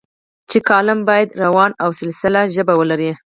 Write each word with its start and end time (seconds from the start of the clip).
چې 0.49 0.57
کالم 0.69 0.99
باید 1.09 1.29
روانه 1.43 1.75
او 1.83 1.89
سلیسه 1.99 2.41
ژبه 2.55 2.73
ولري. 2.77 3.11